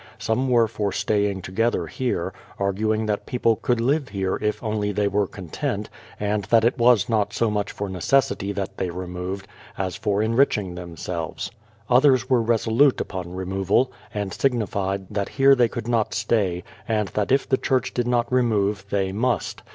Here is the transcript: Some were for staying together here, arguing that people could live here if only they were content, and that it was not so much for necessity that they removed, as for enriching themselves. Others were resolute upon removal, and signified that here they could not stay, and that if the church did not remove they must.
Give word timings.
Some 0.17 0.49
were 0.49 0.67
for 0.67 0.91
staying 0.91 1.43
together 1.43 1.85
here, 1.85 2.33
arguing 2.57 3.05
that 3.05 3.27
people 3.27 3.57
could 3.57 3.79
live 3.79 4.09
here 4.09 4.35
if 4.37 4.63
only 4.63 4.91
they 4.91 5.07
were 5.07 5.27
content, 5.27 5.91
and 6.19 6.45
that 6.45 6.63
it 6.65 6.75
was 6.79 7.07
not 7.07 7.33
so 7.33 7.51
much 7.51 7.71
for 7.71 7.87
necessity 7.87 8.51
that 8.53 8.77
they 8.79 8.89
removed, 8.89 9.47
as 9.77 9.95
for 9.95 10.23
enriching 10.23 10.73
themselves. 10.73 11.51
Others 11.87 12.31
were 12.31 12.41
resolute 12.41 12.99
upon 12.99 13.35
removal, 13.35 13.91
and 14.11 14.33
signified 14.33 15.05
that 15.11 15.29
here 15.29 15.53
they 15.53 15.67
could 15.67 15.87
not 15.87 16.15
stay, 16.15 16.63
and 16.87 17.09
that 17.09 17.31
if 17.31 17.47
the 17.47 17.55
church 17.57 17.93
did 17.93 18.07
not 18.07 18.33
remove 18.33 18.85
they 18.89 19.11
must. 19.11 19.61